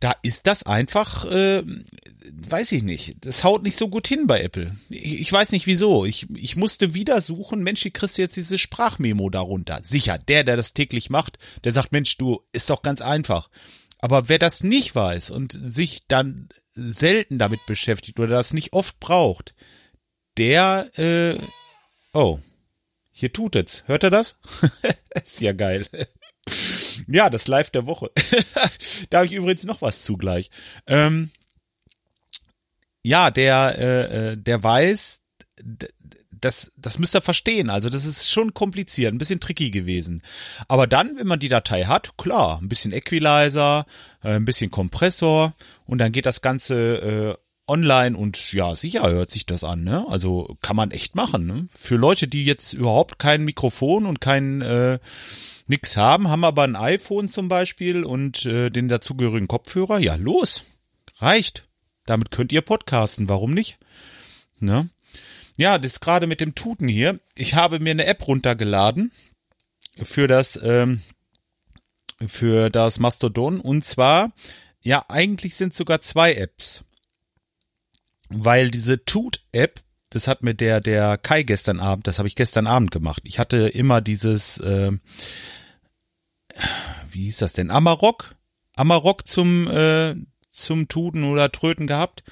da 0.00 0.16
ist 0.22 0.46
das 0.46 0.64
einfach, 0.64 1.26
äh, 1.26 1.62
weiß 1.62 2.72
ich 2.72 2.82
nicht, 2.82 3.16
das 3.20 3.44
haut 3.44 3.62
nicht 3.62 3.78
so 3.78 3.88
gut 3.88 4.08
hin 4.08 4.26
bei 4.26 4.42
Apple. 4.42 4.74
Ich, 4.88 5.20
ich, 5.20 5.32
weiß 5.32 5.52
nicht 5.52 5.66
wieso. 5.66 6.06
Ich, 6.06 6.28
ich 6.34 6.56
musste 6.56 6.94
wieder 6.94 7.20
suchen, 7.20 7.62
Mensch, 7.62 7.84
wie 7.84 7.90
kriegst 7.90 8.16
du 8.16 8.22
jetzt 8.22 8.36
diese 8.36 8.56
Sprachmemo 8.56 9.28
darunter? 9.28 9.80
Sicher, 9.82 10.16
der, 10.16 10.42
der 10.44 10.56
das 10.56 10.72
täglich 10.72 11.10
macht, 11.10 11.38
der 11.64 11.72
sagt, 11.72 11.92
Mensch, 11.92 12.16
du, 12.16 12.40
ist 12.52 12.70
doch 12.70 12.80
ganz 12.80 13.02
einfach. 13.02 13.50
Aber 13.98 14.30
wer 14.30 14.38
das 14.38 14.64
nicht 14.64 14.94
weiß 14.94 15.30
und 15.30 15.58
sich 15.62 16.00
dann 16.08 16.48
selten 16.74 17.38
damit 17.38 17.66
beschäftigt 17.66 18.18
oder 18.18 18.28
das 18.28 18.54
nicht 18.54 18.72
oft 18.72 18.98
braucht, 19.00 19.54
der, 20.38 20.90
äh, 20.98 21.38
oh, 22.14 22.38
Hier 23.12 23.32
tut 23.32 23.54
es. 23.56 23.86
Hört 23.86 24.04
er 24.04 24.10
das? 24.10 24.36
ist 25.26 25.42
ja 25.42 25.52
geil. 25.52 25.86
Ja, 27.08 27.30
das 27.30 27.48
Live 27.48 27.70
der 27.70 27.86
Woche. 27.86 28.10
da 29.10 29.18
habe 29.18 29.26
ich 29.26 29.32
übrigens 29.32 29.64
noch 29.64 29.82
was 29.82 30.02
zugleich. 30.02 30.50
Ähm, 30.86 31.30
ja, 33.02 33.30
der, 33.30 33.78
äh, 33.78 34.32
äh 34.32 34.36
der 34.36 34.62
weiß, 34.62 35.20
das, 36.40 36.72
das 36.76 36.98
müsst 36.98 37.14
ihr 37.14 37.20
verstehen. 37.20 37.70
Also 37.70 37.88
das 37.88 38.04
ist 38.04 38.30
schon 38.30 38.54
kompliziert, 38.54 39.12
ein 39.12 39.18
bisschen 39.18 39.40
tricky 39.40 39.70
gewesen. 39.70 40.22
Aber 40.68 40.86
dann, 40.86 41.16
wenn 41.18 41.26
man 41.26 41.38
die 41.38 41.48
Datei 41.48 41.84
hat, 41.84 42.16
klar, 42.16 42.58
ein 42.60 42.68
bisschen 42.68 42.92
Equalizer, 42.92 43.86
äh, 44.22 44.34
ein 44.34 44.44
bisschen 44.44 44.70
Kompressor 44.70 45.54
und 45.86 45.98
dann 45.98 46.12
geht 46.12 46.26
das 46.26 46.40
Ganze 46.40 47.36
äh, 47.36 47.49
online 47.70 48.16
und 48.16 48.52
ja, 48.52 48.74
sicher 48.74 49.08
hört 49.08 49.30
sich 49.30 49.46
das 49.46 49.64
an. 49.64 49.84
Ne? 49.84 50.04
Also 50.08 50.58
kann 50.60 50.76
man 50.76 50.90
echt 50.90 51.14
machen. 51.14 51.46
Ne? 51.46 51.68
Für 51.72 51.96
Leute, 51.96 52.28
die 52.28 52.44
jetzt 52.44 52.72
überhaupt 52.72 53.18
kein 53.18 53.44
Mikrofon 53.44 54.06
und 54.06 54.20
kein 54.20 54.60
äh, 54.60 54.98
nix 55.66 55.96
haben, 55.96 56.28
haben 56.28 56.44
aber 56.44 56.64
ein 56.64 56.76
iPhone 56.76 57.28
zum 57.28 57.48
Beispiel 57.48 58.04
und 58.04 58.44
äh, 58.44 58.70
den 58.70 58.88
dazugehörigen 58.88 59.48
Kopfhörer. 59.48 60.00
Ja, 60.00 60.16
los, 60.16 60.64
reicht. 61.18 61.64
Damit 62.04 62.30
könnt 62.30 62.52
ihr 62.52 62.62
podcasten. 62.62 63.28
Warum 63.28 63.52
nicht? 63.52 63.78
Ne? 64.58 64.90
Ja, 65.56 65.78
das 65.78 66.00
gerade 66.00 66.26
mit 66.26 66.40
dem 66.40 66.54
Tuten 66.54 66.88
hier. 66.88 67.20
Ich 67.34 67.54
habe 67.54 67.78
mir 67.78 67.92
eine 67.92 68.06
App 68.06 68.26
runtergeladen 68.26 69.12
für 70.02 70.26
das 70.26 70.58
ähm, 70.62 71.02
für 72.26 72.70
das 72.70 72.98
Mastodon 72.98 73.60
und 73.60 73.84
zwar 73.84 74.32
ja 74.82 75.04
eigentlich 75.08 75.54
sind 75.54 75.74
sogar 75.74 76.00
zwei 76.00 76.34
Apps, 76.34 76.84
weil 78.30 78.70
diese 78.70 79.04
Tut-App 79.04 79.80
das 80.10 80.26
hat 80.26 80.42
mir 80.42 80.54
der 80.54 80.80
der 80.80 81.16
Kai 81.16 81.44
gestern 81.44 81.80
Abend, 81.80 82.06
das 82.06 82.18
habe 82.18 82.28
ich 82.28 82.34
gestern 82.34 82.66
Abend 82.66 82.90
gemacht. 82.90 83.22
Ich 83.24 83.38
hatte 83.38 83.68
immer 83.68 84.00
dieses, 84.00 84.58
äh, 84.58 84.90
wie 87.10 87.24
hieß 87.24 87.38
das 87.38 87.52
denn, 87.52 87.70
Amarok, 87.70 88.34
Amarok 88.74 89.26
zum 89.26 89.68
äh, 89.68 90.16
zum 90.50 90.88
Tuten 90.88 91.24
oder 91.24 91.52
Tröten 91.52 91.86
gehabt. 91.86 92.24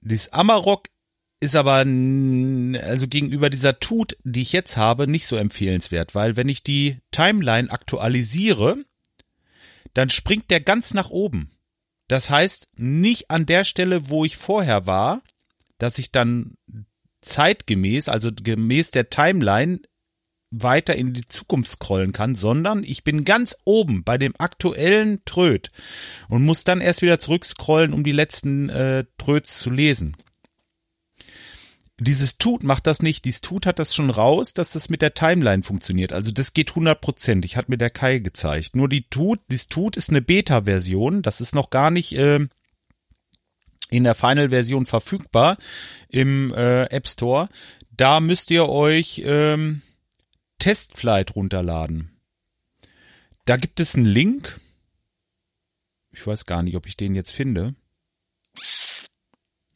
Das 0.00 0.32
Amarok 0.32 0.88
ist 1.40 1.56
aber 1.56 1.78
also 1.78 3.08
gegenüber 3.08 3.50
dieser 3.50 3.80
Tut, 3.80 4.16
die 4.22 4.42
ich 4.42 4.52
jetzt 4.52 4.76
habe, 4.76 5.08
nicht 5.08 5.26
so 5.26 5.36
empfehlenswert, 5.36 6.14
weil 6.14 6.36
wenn 6.36 6.48
ich 6.48 6.62
die 6.62 6.98
Timeline 7.10 7.70
aktualisiere, 7.70 8.76
dann 9.92 10.08
springt 10.08 10.50
der 10.50 10.60
ganz 10.60 10.94
nach 10.94 11.10
oben. 11.10 11.50
Das 12.08 12.30
heißt, 12.30 12.66
nicht 12.76 13.30
an 13.30 13.46
der 13.46 13.64
Stelle, 13.64 14.08
wo 14.08 14.24
ich 14.24 14.36
vorher 14.36 14.86
war, 14.86 15.22
dass 15.78 15.98
ich 15.98 16.12
dann 16.12 16.54
zeitgemäß, 17.22 18.08
also 18.08 18.30
gemäß 18.30 18.90
der 18.90 19.08
Timeline 19.10 19.80
weiter 20.50 20.94
in 20.94 21.14
die 21.14 21.26
Zukunft 21.26 21.72
scrollen 21.72 22.12
kann, 22.12 22.34
sondern 22.34 22.84
ich 22.84 23.02
bin 23.02 23.24
ganz 23.24 23.56
oben 23.64 24.04
bei 24.04 24.18
dem 24.18 24.34
aktuellen 24.38 25.24
Tröd 25.24 25.70
und 26.28 26.44
muss 26.44 26.64
dann 26.64 26.80
erst 26.80 27.02
wieder 27.02 27.18
zurückscrollen, 27.18 27.92
um 27.92 28.04
die 28.04 28.12
letzten 28.12 28.68
äh, 28.68 29.04
Tröds 29.18 29.58
zu 29.58 29.70
lesen 29.70 30.16
dieses 31.98 32.38
Tut 32.38 32.64
macht 32.64 32.86
das 32.86 33.02
nicht. 33.02 33.24
Dieses 33.24 33.40
Tut 33.40 33.66
hat 33.66 33.78
das 33.78 33.94
schon 33.94 34.10
raus, 34.10 34.52
dass 34.52 34.72
das 34.72 34.90
mit 34.90 35.00
der 35.00 35.14
Timeline 35.14 35.62
funktioniert. 35.62 36.12
Also 36.12 36.32
das 36.32 36.52
geht 36.52 36.70
100 36.70 37.00
Prozent. 37.00 37.44
hat 37.56 37.68
mir 37.68 37.78
der 37.78 37.90
Kai 37.90 38.18
gezeigt. 38.18 38.74
Nur 38.74 38.88
die 38.88 39.08
Tut, 39.08 39.40
dieses 39.48 39.68
Tut 39.68 39.96
ist 39.96 40.10
eine 40.10 40.22
Beta-Version. 40.22 41.22
Das 41.22 41.40
ist 41.40 41.54
noch 41.54 41.70
gar 41.70 41.90
nicht 41.90 42.12
äh, 42.16 42.40
in 43.90 44.04
der 44.04 44.16
Final-Version 44.16 44.86
verfügbar 44.86 45.56
im 46.08 46.52
äh, 46.52 46.84
App 46.86 47.06
Store. 47.06 47.48
Da 47.90 48.18
müsst 48.18 48.50
ihr 48.50 48.68
euch 48.68 49.22
ähm, 49.24 49.82
Testflight 50.58 51.36
runterladen. 51.36 52.10
Da 53.44 53.56
gibt 53.56 53.78
es 53.78 53.94
einen 53.94 54.06
Link. 54.06 54.60
Ich 56.10 56.26
weiß 56.26 56.46
gar 56.46 56.64
nicht, 56.64 56.76
ob 56.76 56.86
ich 56.86 56.96
den 56.96 57.14
jetzt 57.14 57.32
finde. 57.32 57.76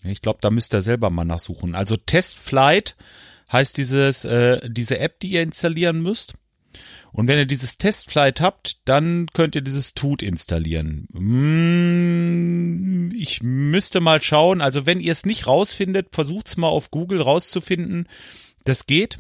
Ich 0.03 0.23
glaube, 0.23 0.39
da 0.41 0.51
müsst 0.51 0.73
ihr 0.75 0.83
selber 0.83 1.11
mal 1.11 1.25
nachsuchen. 1.25 1.75
Also 1.75 1.97
Testflight 1.97 2.97
heißt 3.53 3.77
dieses, 3.77 4.25
äh, 4.25 4.61
diese 4.69 4.99
App, 4.99 5.21
die 5.21 5.31
ihr 5.31 5.43
installieren 5.43 6.03
müsst. 6.03 6.35
Und 7.13 7.27
wenn 7.27 7.39
ihr 7.39 7.47
dieses 7.47 7.79
Testflight 7.79 8.41
habt, 8.41 8.81
dann 8.85 9.29
könnt 9.33 9.55
ihr 9.55 9.63
dieses 9.63 9.95
Tut 9.95 10.23
installieren. 10.23 11.09
Hm, 11.13 13.11
ich 13.17 13.43
müsste 13.43 14.01
mal 14.01 14.21
schauen. 14.21 14.61
Also 14.61 14.87
wenn 14.87 15.01
ihr 15.01 15.13
es 15.13 15.25
nicht 15.27 15.47
rausfindet, 15.47 16.09
versucht's 16.13 16.57
mal 16.57 16.69
auf 16.69 16.91
Google 16.91 17.23
rauszufinden. 17.23 18.09
Das 18.65 18.87
geht. 18.87 19.19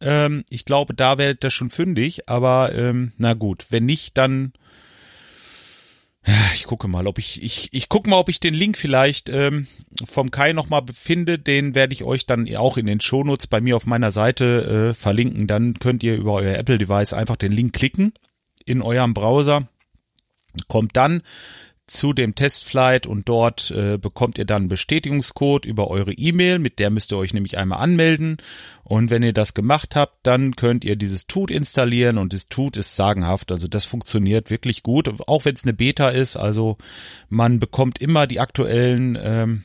Ähm, 0.00 0.44
ich 0.50 0.64
glaube, 0.64 0.94
da 0.94 1.18
werdet 1.18 1.44
ihr 1.44 1.50
schon 1.50 1.70
fündig. 1.70 2.28
Aber 2.28 2.74
ähm, 2.74 3.12
na 3.16 3.34
gut, 3.34 3.66
wenn 3.70 3.86
nicht, 3.86 4.18
dann 4.18 4.52
ich 6.54 6.64
gucke 6.64 6.88
mal, 6.88 7.06
ob 7.06 7.18
ich, 7.18 7.42
ich, 7.42 7.68
ich 7.72 7.88
gucke 7.88 8.08
mal, 8.08 8.18
ob 8.18 8.28
ich 8.28 8.40
den 8.40 8.54
Link 8.54 8.78
vielleicht 8.78 9.28
ähm, 9.28 9.66
vom 10.04 10.30
Kai 10.30 10.52
nochmal 10.52 10.82
finde. 10.92 11.38
Den 11.38 11.74
werde 11.74 11.92
ich 11.92 12.04
euch 12.04 12.26
dann 12.26 12.54
auch 12.56 12.76
in 12.76 12.86
den 12.86 13.00
Shownotes 13.00 13.46
bei 13.46 13.60
mir 13.60 13.76
auf 13.76 13.86
meiner 13.86 14.10
Seite 14.10 14.90
äh, 14.90 14.94
verlinken. 14.94 15.46
Dann 15.46 15.74
könnt 15.74 16.02
ihr 16.02 16.16
über 16.16 16.32
euer 16.34 16.56
Apple-Device 16.56 17.12
einfach 17.12 17.36
den 17.36 17.52
Link 17.52 17.74
klicken 17.74 18.12
in 18.64 18.80
eurem 18.80 19.12
Browser. 19.12 19.68
Kommt 20.68 20.96
dann 20.96 21.22
zu 21.86 22.14
dem 22.14 22.34
Testflight 22.34 23.06
und 23.06 23.28
dort 23.28 23.70
äh, 23.70 23.98
bekommt 23.98 24.38
ihr 24.38 24.46
dann 24.46 24.68
Bestätigungscode 24.68 25.66
über 25.66 25.88
eure 25.88 26.12
E-Mail, 26.12 26.58
mit 26.58 26.78
der 26.78 26.90
müsst 26.90 27.12
ihr 27.12 27.18
euch 27.18 27.34
nämlich 27.34 27.58
einmal 27.58 27.80
anmelden. 27.80 28.38
Und 28.84 29.10
wenn 29.10 29.22
ihr 29.22 29.34
das 29.34 29.54
gemacht 29.54 29.94
habt, 29.94 30.26
dann 30.26 30.56
könnt 30.56 30.84
ihr 30.84 30.96
dieses 30.96 31.26
Tut 31.26 31.50
installieren 31.50 32.18
und 32.18 32.32
das 32.32 32.48
Tut 32.48 32.76
ist 32.76 32.96
sagenhaft, 32.96 33.52
also 33.52 33.68
das 33.68 33.84
funktioniert 33.84 34.50
wirklich 34.50 34.82
gut, 34.82 35.08
auch 35.28 35.44
wenn 35.44 35.54
es 35.54 35.64
eine 35.64 35.74
Beta 35.74 36.08
ist, 36.08 36.36
also 36.36 36.78
man 37.28 37.60
bekommt 37.60 38.00
immer 38.00 38.26
die 38.26 38.40
aktuellen 38.40 39.18
ähm, 39.20 39.64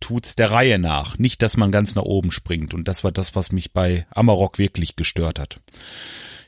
Tuts 0.00 0.36
der 0.36 0.50
Reihe 0.50 0.78
nach, 0.78 1.18
nicht, 1.18 1.42
dass 1.42 1.56
man 1.56 1.72
ganz 1.72 1.94
nach 1.94 2.02
oben 2.02 2.30
springt. 2.30 2.74
Und 2.74 2.86
das 2.86 3.02
war 3.04 3.12
das, 3.12 3.34
was 3.34 3.52
mich 3.52 3.72
bei 3.72 4.06
Amarok 4.10 4.58
wirklich 4.58 4.96
gestört 4.96 5.38
hat. 5.38 5.60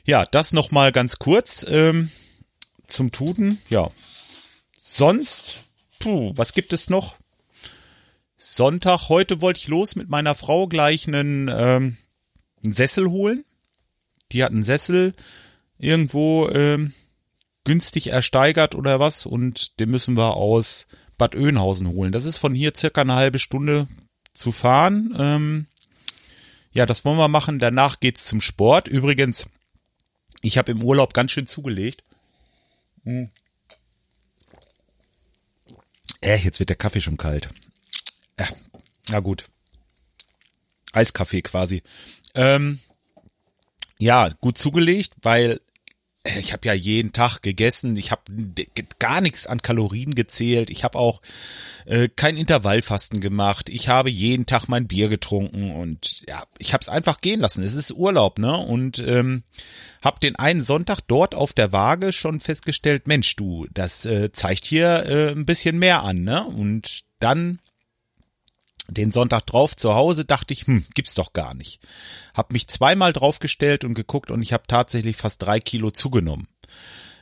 Ja, 0.05 0.25
das 0.25 0.53
nochmal 0.53 0.91
ganz 0.91 1.19
kurz 1.19 1.65
ähm, 1.67 2.11
zum 2.87 3.11
Tuten, 3.11 3.59
ja, 3.69 3.91
Sonst, 4.99 5.63
puh, 5.99 6.33
was 6.35 6.51
gibt 6.51 6.73
es 6.73 6.89
noch? 6.89 7.15
Sonntag, 8.35 9.07
heute 9.07 9.39
wollte 9.39 9.61
ich 9.61 9.69
los 9.69 9.95
mit 9.95 10.09
meiner 10.09 10.35
Frau 10.35 10.67
gleich 10.67 11.07
einen, 11.07 11.47
ähm, 11.47 11.95
einen 12.61 12.73
Sessel 12.73 13.09
holen. 13.09 13.45
Die 14.33 14.43
hat 14.43 14.51
einen 14.51 14.65
Sessel 14.65 15.13
irgendwo 15.77 16.49
ähm, 16.49 16.91
günstig 17.63 18.07
ersteigert 18.07 18.75
oder 18.75 18.99
was 18.99 19.25
und 19.25 19.79
den 19.79 19.89
müssen 19.89 20.17
wir 20.17 20.35
aus 20.35 20.85
Bad 21.17 21.33
Oeynhausen 21.33 21.87
holen. 21.87 22.11
Das 22.11 22.25
ist 22.25 22.35
von 22.35 22.53
hier 22.53 22.73
circa 22.75 22.99
eine 22.99 23.15
halbe 23.15 23.39
Stunde 23.39 23.87
zu 24.33 24.51
fahren. 24.51 25.15
Ähm, 25.17 25.67
ja, 26.73 26.85
das 26.85 27.05
wollen 27.05 27.17
wir 27.17 27.29
machen. 27.29 27.57
Danach 27.57 28.01
geht's 28.01 28.25
zum 28.25 28.41
Sport. 28.41 28.89
Übrigens, 28.89 29.47
ich 30.41 30.57
habe 30.57 30.73
im 30.73 30.83
Urlaub 30.83 31.13
ganz 31.13 31.31
schön 31.31 31.47
zugelegt. 31.47 32.03
Hm. 33.05 33.29
Äh, 36.21 36.37
jetzt 36.37 36.59
wird 36.59 36.69
der 36.69 36.77
Kaffee 36.77 37.01
schon 37.01 37.17
kalt. 37.17 37.49
Äh, 38.37 38.45
na 39.09 39.19
gut. 39.19 39.49
Eiskaffee 40.91 41.41
quasi. 41.41 41.83
Ähm, 42.35 42.79
ja, 43.97 44.29
gut 44.41 44.57
zugelegt, 44.57 45.13
weil 45.21 45.61
ich 46.23 46.51
habe 46.51 46.67
ja 46.67 46.73
jeden 46.73 47.13
Tag 47.13 47.41
gegessen, 47.41 47.95
ich 47.95 48.11
habe 48.11 48.23
gar 48.99 49.21
nichts 49.21 49.47
an 49.47 49.61
Kalorien 49.61 50.15
gezählt, 50.15 50.69
ich 50.69 50.83
habe 50.83 50.97
auch 50.97 51.21
äh, 51.85 52.09
kein 52.13 52.35
Intervallfasten 52.35 53.21
gemacht, 53.21 53.69
ich 53.69 53.87
habe 53.87 54.09
jeden 54.09 54.45
Tag 54.45 54.67
mein 54.67 54.87
Bier 54.87 55.07
getrunken 55.07 55.71
und 55.71 56.23
ja, 56.27 56.43
ich 56.57 56.73
habe 56.73 56.81
es 56.81 56.89
einfach 56.89 57.21
gehen 57.21 57.39
lassen. 57.39 57.63
Es 57.63 57.73
ist 57.73 57.91
Urlaub, 57.91 58.37
ne? 58.37 58.57
Und 58.57 58.99
ähm, 58.99 59.43
habe 60.03 60.19
den 60.19 60.35
einen 60.35 60.63
Sonntag 60.63 60.99
dort 61.07 61.35
auf 61.35 61.53
der 61.53 61.71
Waage 61.71 62.11
schon 62.11 62.41
festgestellt, 62.41 63.07
Mensch, 63.07 63.35
du, 63.37 63.67
das 63.73 64.05
äh, 64.05 64.31
zeigt 64.33 64.65
hier 64.65 65.05
äh, 65.05 65.31
ein 65.31 65.45
bisschen 65.45 65.79
mehr 65.79 66.03
an, 66.03 66.23
ne? 66.23 66.43
Und 66.43 67.05
dann 67.19 67.59
den 68.89 69.11
Sonntag 69.11 69.45
drauf 69.45 69.75
zu 69.75 69.93
Hause 69.93 70.25
dachte 70.25 70.53
ich, 70.53 70.67
hm, 70.67 70.85
gibt's 70.93 71.15
doch 71.15 71.33
gar 71.33 71.53
nicht. 71.53 71.79
Hab 72.33 72.51
mich 72.51 72.67
zweimal 72.67 73.13
draufgestellt 73.13 73.83
und 73.83 73.93
geguckt 73.93 74.31
und 74.31 74.41
ich 74.41 74.53
habe 74.53 74.63
tatsächlich 74.67 75.17
fast 75.17 75.41
drei 75.41 75.59
Kilo 75.59 75.91
zugenommen. 75.91 76.47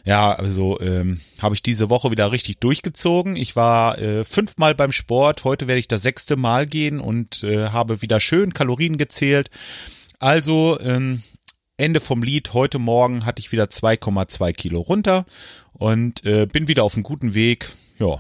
Ja, 0.06 0.32
also 0.32 0.80
ähm, 0.80 1.20
habe 1.40 1.56
ich 1.56 1.62
diese 1.62 1.90
Woche 1.90 2.12
wieder 2.12 2.32
richtig 2.32 2.60
durchgezogen. 2.60 3.36
Ich 3.36 3.58
war 3.58 4.00
äh, 4.00 4.24
fünfmal 4.24 4.74
beim 4.74 4.94
Sport. 4.94 5.44
Heute 5.44 5.68
werde 5.68 5.80
ich 5.80 5.90
das 5.90 6.02
sechste 6.02 6.38
Mal 6.38 6.66
gehen 6.66 7.02
und 7.02 7.44
äh, 7.44 7.70
habe 7.70 8.02
wieder 8.02 8.22
schön 8.22 8.54
Kalorien 8.54 8.98
gezählt. 8.98 9.50
Also 10.18 10.80
ähm, 10.80 11.24
Ende 11.76 12.00
vom 12.00 12.24
Lied. 12.24 12.54
Heute 12.54 12.80
Morgen 12.80 13.26
hatte 13.26 13.42
ich 13.42 13.52
wieder 13.52 13.66
2,2 13.66 14.54
Kilo 14.54 14.80
runter 14.80 15.26
und 15.74 16.24
äh, 16.26 16.46
bin 16.46 16.70
wieder 16.70 16.86
auf 16.86 16.94
einem 16.94 17.04
guten 17.04 17.34
Weg. 17.34 17.70
Ja, 18.00 18.20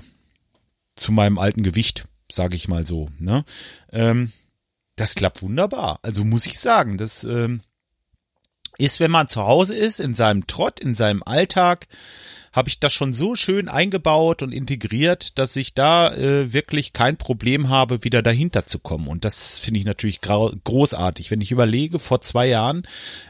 zu 0.97 1.13
meinem 1.13 1.37
alten 1.37 1.63
Gewicht 1.63 2.05
sage 2.31 2.55
ich 2.55 2.67
mal 2.67 2.85
so. 2.85 3.09
Ne? 3.19 3.45
Ähm, 3.91 4.31
das 4.95 5.15
klappt 5.15 5.41
wunderbar. 5.41 5.99
Also 6.01 6.23
muss 6.25 6.45
ich 6.45 6.59
sagen, 6.59 6.97
das 6.97 7.23
ähm, 7.23 7.61
ist, 8.77 8.99
wenn 8.99 9.11
man 9.11 9.27
zu 9.27 9.45
Hause 9.45 9.75
ist, 9.75 9.99
in 9.99 10.13
seinem 10.13 10.47
Trott, 10.47 10.79
in 10.79 10.95
seinem 10.95 11.23
Alltag, 11.23 11.87
habe 12.51 12.69
ich 12.69 12.79
das 12.79 12.93
schon 12.93 13.13
so 13.13 13.35
schön 13.35 13.69
eingebaut 13.69 14.41
und 14.41 14.51
integriert, 14.51 15.37
dass 15.37 15.55
ich 15.55 15.75
da 15.75 16.13
äh, 16.15 16.53
wirklich 16.53 16.93
kein 16.93 17.17
Problem 17.17 17.69
habe, 17.69 18.03
wieder 18.03 18.23
dahinter 18.23 18.65
zu 18.65 18.79
kommen. 18.79 19.07
Und 19.07 19.25
das 19.25 19.59
finde 19.59 19.79
ich 19.79 19.85
natürlich 19.85 20.21
großartig. 20.21 21.29
Wenn 21.29 21.41
ich 21.41 21.51
überlege, 21.51 21.99
vor 21.99 22.21
zwei 22.21 22.47
Jahren, 22.47 22.83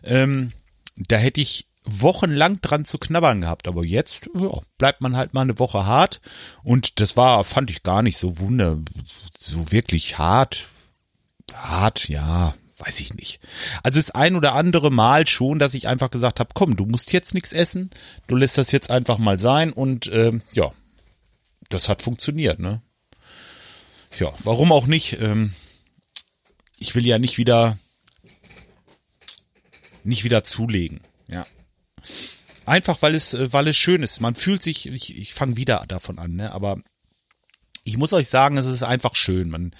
ähm, 0.03 0.53
da 0.95 1.17
hätte 1.17 1.41
ich 1.41 1.67
wochenlang 1.87 2.61
dran 2.61 2.85
zu 2.85 2.97
knabbern 2.97 3.41
gehabt. 3.41 3.67
Aber 3.67 3.83
jetzt 3.83 4.29
ja, 4.37 4.59
bleibt 4.77 5.01
man 5.01 5.17
halt 5.17 5.33
mal 5.33 5.41
eine 5.41 5.59
Woche 5.59 5.85
hart. 5.85 6.21
Und 6.63 6.99
das 6.99 7.17
war, 7.17 7.43
fand 7.43 7.71
ich 7.71 7.83
gar 7.83 8.03
nicht 8.03 8.17
so 8.17 8.39
wunder, 8.39 8.77
so 9.39 9.71
wirklich 9.71 10.17
hart. 10.17 10.67
Hart, 11.53 12.09
ja, 12.09 12.55
weiß 12.77 12.99
ich 12.99 13.13
nicht. 13.13 13.39
Also 13.83 13.99
das 13.99 14.11
ein 14.11 14.35
oder 14.35 14.53
andere 14.53 14.91
Mal 14.91 15.27
schon, 15.27 15.59
dass 15.59 15.73
ich 15.73 15.87
einfach 15.87 16.11
gesagt 16.11 16.39
habe, 16.39 16.49
komm, 16.53 16.75
du 16.75 16.85
musst 16.85 17.13
jetzt 17.13 17.33
nichts 17.33 17.53
essen, 17.53 17.89
du 18.27 18.35
lässt 18.35 18.57
das 18.57 18.71
jetzt 18.71 18.91
einfach 18.91 19.17
mal 19.17 19.39
sein 19.39 19.71
und 19.71 20.09
ähm, 20.11 20.41
ja, 20.51 20.71
das 21.69 21.89
hat 21.89 22.01
funktioniert, 22.01 22.59
ne? 22.59 22.81
Ja, 24.19 24.33
warum 24.43 24.71
auch 24.71 24.87
nicht? 24.87 25.19
Ähm, 25.19 25.53
ich 26.77 26.95
will 26.95 27.05
ja 27.05 27.19
nicht 27.19 27.37
wieder 27.37 27.77
nicht 30.03 30.23
wieder 30.23 30.43
zulegen, 30.43 31.01
ja. 31.27 31.45
Einfach 32.65 33.01
weil 33.01 33.15
es 33.15 33.33
äh, 33.33 33.51
weil 33.53 33.67
es 33.67 33.77
schön 33.77 34.03
ist. 34.03 34.19
Man 34.19 34.35
fühlt 34.35 34.61
sich, 34.61 34.87
ich, 34.87 35.15
ich 35.15 35.33
fange 35.33 35.55
wieder 35.57 35.85
davon 35.87 36.19
an, 36.19 36.35
ne? 36.35 36.51
Aber 36.51 36.77
ich 37.83 37.97
muss 37.97 38.13
euch 38.13 38.27
sagen, 38.27 38.57
es 38.57 38.65
ist 38.65 38.83
einfach 38.83 39.15
schön. 39.15 39.49
Man 39.49 39.71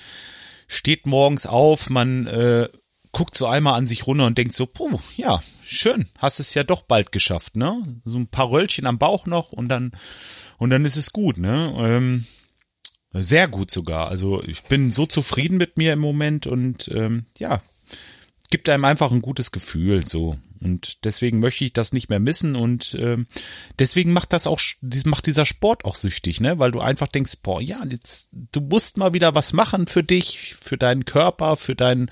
steht 0.67 1.05
morgens 1.05 1.45
auf, 1.45 1.89
man 1.89 2.27
äh, 2.27 2.69
guckt 3.11 3.37
so 3.37 3.47
einmal 3.47 3.73
an 3.73 3.87
sich 3.87 4.07
runter 4.07 4.25
und 4.25 4.37
denkt 4.37 4.55
so, 4.55 4.65
puh, 4.65 4.99
ja, 5.15 5.41
schön, 5.63 6.07
hast 6.17 6.39
es 6.39 6.53
ja 6.53 6.63
doch 6.63 6.81
bald 6.81 7.11
geschafft, 7.11 7.55
ne? 7.55 7.99
So 8.05 8.17
ein 8.17 8.27
paar 8.27 8.49
Röllchen 8.49 8.85
am 8.85 8.99
Bauch 8.99 9.25
noch 9.25 9.51
und 9.51 9.69
dann 9.69 9.91
und 10.57 10.69
dann 10.69 10.85
ist 10.85 10.97
es 10.97 11.11
gut, 11.11 11.37
ne? 11.37 11.73
Ähm, 11.77 12.25
sehr 13.13 13.47
gut 13.47 13.71
sogar. 13.71 14.09
Also 14.09 14.43
ich 14.43 14.63
bin 14.63 14.91
so 14.91 15.05
zufrieden 15.05 15.57
mit 15.57 15.77
mir 15.77 15.93
im 15.93 15.99
Moment 15.99 16.47
und 16.47 16.89
ähm, 16.89 17.25
ja, 17.37 17.61
gibt 18.49 18.69
einem 18.69 18.85
einfach 18.85 19.11
ein 19.11 19.21
gutes 19.21 19.51
Gefühl 19.51 20.05
so. 20.05 20.37
Und 20.61 21.05
deswegen 21.05 21.39
möchte 21.39 21.65
ich 21.65 21.73
das 21.73 21.93
nicht 21.93 22.09
mehr 22.09 22.19
missen 22.19 22.55
und 22.55 22.95
ähm, 22.99 23.27
deswegen 23.79 24.13
macht 24.13 24.33
das 24.33 24.47
auch, 24.47 24.61
macht 25.05 25.27
dieser 25.27 25.45
Sport 25.45 25.85
auch 25.85 25.95
süchtig, 25.95 26.41
ne? 26.41 26.59
Weil 26.59 26.71
du 26.71 26.79
einfach 26.79 27.07
denkst, 27.07 27.37
boah, 27.43 27.61
ja, 27.61 27.83
jetzt, 27.89 28.27
du 28.31 28.61
musst 28.61 28.97
mal 28.97 29.13
wieder 29.13 29.35
was 29.35 29.53
machen 29.53 29.87
für 29.87 30.03
dich, 30.03 30.55
für 30.59 30.77
deinen 30.77 31.05
Körper, 31.05 31.57
für 31.57 31.75
deinen 31.75 32.11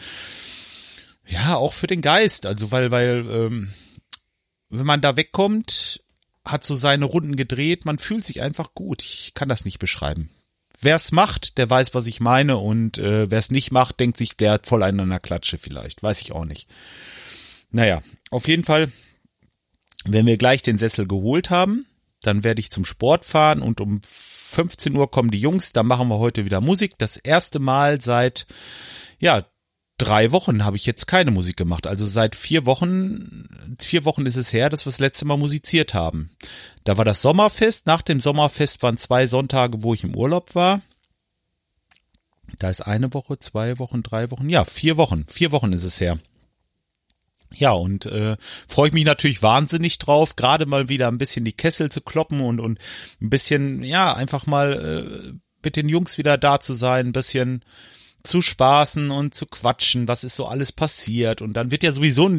ja, 1.27 1.55
auch 1.55 1.73
für 1.73 1.87
den 1.87 2.01
Geist. 2.01 2.45
Also 2.45 2.71
weil, 2.71 2.91
weil, 2.91 3.25
ähm, 3.29 3.73
wenn 4.69 4.85
man 4.85 5.01
da 5.01 5.15
wegkommt, 5.15 6.01
hat 6.43 6.63
so 6.63 6.75
seine 6.75 7.05
Runden 7.05 7.35
gedreht, 7.35 7.85
man 7.85 7.97
fühlt 7.97 8.23
sich 8.23 8.41
einfach 8.41 8.73
gut. 8.75 9.01
Ich 9.01 9.33
kann 9.33 9.49
das 9.49 9.65
nicht 9.65 9.79
beschreiben. 9.79 10.29
Wer 10.79 10.97
es 10.97 11.11
macht, 11.11 11.57
der 11.57 11.69
weiß, 11.69 11.93
was 11.93 12.05
ich 12.05 12.19
meine, 12.19 12.57
und 12.57 12.97
äh, 12.97 13.31
wer 13.31 13.39
es 13.39 13.49
nicht 13.49 13.71
macht, 13.71 13.99
denkt 13.99 14.17
sich, 14.17 14.37
der 14.37 14.51
hat 14.51 14.67
voll 14.67 14.83
einen 14.83 14.99
an 14.99 15.09
der 15.09 15.19
Klatsche 15.19 15.57
vielleicht. 15.57 16.03
Weiß 16.03 16.21
ich 16.21 16.33
auch 16.33 16.45
nicht. 16.45 16.67
Naja, 17.75 18.01
auf 18.31 18.47
jeden 18.47 18.63
Fall, 18.63 18.89
wenn 20.05 20.25
wir 20.25 20.37
gleich 20.37 20.61
den 20.61 20.77
Sessel 20.77 21.05
geholt 21.05 21.49
haben, 21.49 21.85
dann 22.21 22.45
werde 22.45 22.61
ich 22.61 22.71
zum 22.71 22.85
Sport 22.85 23.25
fahren 23.25 23.61
und 23.61 23.81
um 23.81 23.99
15 24.01 24.95
Uhr 24.95 25.11
kommen 25.11 25.29
die 25.29 25.41
Jungs, 25.41 25.73
dann 25.73 25.85
machen 25.85 26.07
wir 26.07 26.17
heute 26.17 26.45
wieder 26.45 26.61
Musik. 26.61 26.93
Das 26.99 27.17
erste 27.17 27.59
Mal 27.59 27.99
seit, 27.99 28.47
ja, 29.19 29.43
drei 29.97 30.31
Wochen 30.31 30.63
habe 30.63 30.77
ich 30.77 30.85
jetzt 30.85 31.05
keine 31.05 31.31
Musik 31.31 31.57
gemacht. 31.57 31.85
Also 31.85 32.05
seit 32.05 32.37
vier 32.37 32.65
Wochen, 32.65 33.75
vier 33.77 34.05
Wochen 34.05 34.25
ist 34.25 34.37
es 34.37 34.53
her, 34.53 34.69
dass 34.69 34.85
wir 34.85 34.91
das 34.91 34.99
letzte 34.99 35.25
Mal 35.25 35.35
musiziert 35.35 35.93
haben. 35.93 36.29
Da 36.85 36.97
war 36.97 37.03
das 37.03 37.21
Sommerfest. 37.21 37.87
Nach 37.87 38.01
dem 38.01 38.21
Sommerfest 38.21 38.83
waren 38.83 38.97
zwei 38.97 39.27
Sonntage, 39.27 39.83
wo 39.83 39.93
ich 39.93 40.05
im 40.05 40.15
Urlaub 40.15 40.55
war. 40.55 40.81
Da 42.57 42.69
ist 42.69 42.79
eine 42.79 43.13
Woche, 43.13 43.37
zwei 43.37 43.79
Wochen, 43.79 44.01
drei 44.01 44.31
Wochen, 44.31 44.47
ja, 44.47 44.63
vier 44.63 44.95
Wochen. 44.95 45.25
Vier 45.27 45.51
Wochen 45.51 45.73
ist 45.73 45.83
es 45.83 45.99
her. 45.99 46.19
Ja, 47.53 47.71
und 47.71 48.05
äh, 48.05 48.37
freue 48.67 48.87
ich 48.89 48.93
mich 48.93 49.05
natürlich 49.05 49.41
wahnsinnig 49.41 49.97
drauf, 49.97 50.35
gerade 50.35 50.65
mal 50.65 50.89
wieder 50.89 51.07
ein 51.07 51.17
bisschen 51.17 51.45
die 51.45 51.53
Kessel 51.53 51.91
zu 51.91 52.01
kloppen 52.01 52.41
und, 52.41 52.59
und 52.59 52.79
ein 53.21 53.29
bisschen, 53.29 53.83
ja, 53.83 54.13
einfach 54.13 54.45
mal 54.45 54.73
äh, 54.73 55.33
mit 55.63 55.75
den 55.75 55.89
Jungs 55.89 56.17
wieder 56.17 56.37
da 56.37 56.59
zu 56.59 56.73
sein, 56.73 57.07
ein 57.07 57.13
bisschen 57.13 57.63
zu 58.25 58.41
spaßen 58.41 59.11
und 59.11 59.35
zu 59.35 59.45
quatschen, 59.45 60.07
was 60.07 60.23
ist 60.23 60.35
so 60.35 60.45
alles 60.45 60.71
passiert 60.71 61.41
und 61.41 61.53
dann 61.53 61.71
wird 61.71 61.83
ja 61.83 61.91
sowieso 61.91 62.31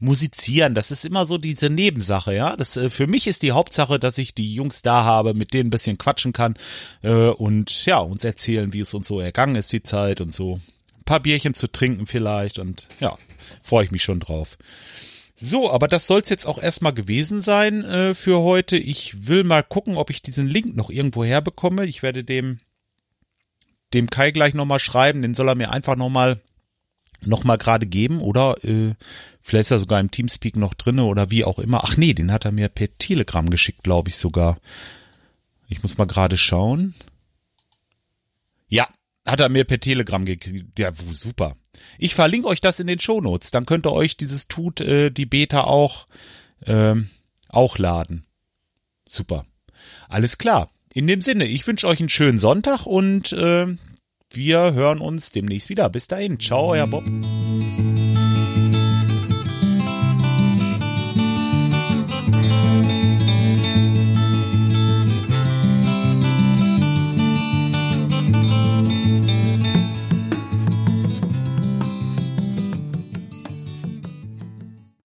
musizieren, 0.00 0.74
das 0.74 0.90
ist 0.90 1.04
immer 1.04 1.26
so 1.26 1.38
diese 1.38 1.70
Nebensache, 1.70 2.34
ja. 2.34 2.56
Das 2.56 2.76
äh, 2.76 2.90
für 2.90 3.06
mich 3.06 3.26
ist 3.26 3.42
die 3.42 3.52
Hauptsache, 3.52 3.98
dass 3.98 4.18
ich 4.18 4.34
die 4.34 4.52
Jungs 4.52 4.82
da 4.82 5.04
habe, 5.04 5.34
mit 5.34 5.54
denen 5.54 5.68
ein 5.68 5.70
bisschen 5.70 5.98
quatschen 5.98 6.32
kann 6.32 6.56
äh, 7.02 7.28
und 7.28 7.86
ja, 7.86 7.98
uns 7.98 8.24
erzählen, 8.24 8.72
wie 8.72 8.80
es 8.80 8.94
uns 8.94 9.08
so 9.08 9.20
ergangen 9.20 9.56
ist 9.56 9.72
die 9.72 9.82
Zeit 9.82 10.20
und 10.20 10.34
so. 10.34 10.60
Paar 11.02 11.20
Bierchen 11.20 11.54
zu 11.54 11.70
trinken 11.70 12.06
vielleicht 12.06 12.58
und 12.58 12.86
ja, 13.00 13.16
freue 13.62 13.84
ich 13.84 13.90
mich 13.90 14.02
schon 14.02 14.20
drauf. 14.20 14.58
So, 15.36 15.70
aber 15.70 15.88
das 15.88 16.06
soll's 16.06 16.28
jetzt 16.28 16.46
auch 16.46 16.62
erstmal 16.62 16.92
gewesen 16.92 17.42
sein 17.42 17.84
äh, 17.84 18.14
für 18.14 18.40
heute. 18.40 18.76
Ich 18.76 19.26
will 19.26 19.42
mal 19.42 19.62
gucken, 19.62 19.96
ob 19.96 20.10
ich 20.10 20.22
diesen 20.22 20.46
Link 20.46 20.76
noch 20.76 20.88
irgendwo 20.88 21.24
herbekomme. 21.24 21.84
Ich 21.86 22.02
werde 22.02 22.22
dem 22.22 22.60
dem 23.92 24.08
Kai 24.08 24.30
gleich 24.30 24.54
nochmal 24.54 24.78
schreiben, 24.78 25.20
den 25.20 25.34
soll 25.34 25.48
er 25.48 25.54
mir 25.54 25.70
einfach 25.70 25.96
nochmal 25.96 26.40
noch 27.24 27.44
mal 27.44 27.58
gerade 27.58 27.86
geben 27.86 28.20
oder 28.20 28.56
äh, 28.64 28.94
vielleicht 29.40 29.66
ist 29.66 29.70
er 29.72 29.78
sogar 29.78 30.00
im 30.00 30.10
Teamspeak 30.10 30.56
noch 30.56 30.74
drinne 30.74 31.04
oder 31.04 31.30
wie 31.30 31.44
auch 31.44 31.58
immer. 31.58 31.84
Ach 31.84 31.96
nee, 31.96 32.14
den 32.14 32.32
hat 32.32 32.44
er 32.44 32.52
mir 32.52 32.68
per 32.68 32.96
Telegram 32.98 33.48
geschickt, 33.48 33.82
glaube 33.82 34.10
ich 34.10 34.16
sogar. 34.16 34.58
Ich 35.68 35.82
muss 35.82 35.98
mal 35.98 36.06
gerade 36.06 36.36
schauen. 36.36 36.94
Ja, 38.68 38.88
hat 39.26 39.40
er 39.40 39.48
mir 39.48 39.64
per 39.64 39.80
Telegram 39.80 40.24
gekriegt. 40.24 40.78
Ja, 40.78 40.92
super. 41.12 41.56
Ich 41.98 42.14
verlinke 42.14 42.48
euch 42.48 42.60
das 42.60 42.80
in 42.80 42.86
den 42.86 43.00
Shownotes. 43.00 43.50
Dann 43.50 43.66
könnt 43.66 43.86
ihr 43.86 43.92
euch 43.92 44.16
dieses 44.16 44.48
Tut, 44.48 44.80
äh, 44.80 45.10
die 45.10 45.26
Beta 45.26 45.64
auch, 45.64 46.06
ähm, 46.66 47.10
auch 47.48 47.78
laden. 47.78 48.24
Super. 49.08 49.46
Alles 50.08 50.38
klar. 50.38 50.70
In 50.94 51.06
dem 51.06 51.20
Sinne, 51.20 51.46
ich 51.46 51.66
wünsche 51.66 51.86
euch 51.86 52.00
einen 52.00 52.08
schönen 52.08 52.38
Sonntag 52.38 52.86
und 52.86 53.32
äh, 53.32 53.66
wir 54.30 54.74
hören 54.74 55.00
uns 55.00 55.30
demnächst 55.30 55.68
wieder. 55.68 55.88
Bis 55.88 56.06
dahin. 56.06 56.38
Ciao, 56.38 56.70
euer 56.70 56.86
Bob. 56.86 57.04